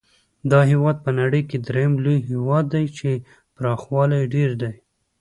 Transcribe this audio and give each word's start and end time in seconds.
دا 0.51 0.59
هېواد 0.71 0.97
په 1.05 1.11
نړۍ 1.19 1.41
کې 1.49 1.57
درېم 1.67 1.93
لوی 2.03 2.17
هېواد 2.29 2.65
دی 2.73 2.85
چې 2.97 3.09
پراخوالی 3.55 4.17
یې 4.21 4.27
ډېر 4.35 4.49
دی. 4.61 4.73